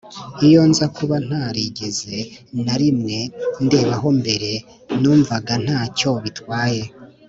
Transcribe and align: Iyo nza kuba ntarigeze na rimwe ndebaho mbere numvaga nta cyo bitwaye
Iyo 0.47 0.61
nza 0.69 0.85
kuba 0.95 1.15
ntarigeze 1.27 2.17
na 2.65 2.75
rimwe 2.81 3.17
ndebaho 3.65 4.07
mbere 4.21 4.49
numvaga 5.01 5.53
nta 5.63 5.81
cyo 5.97 6.11
bitwaye 6.23 6.83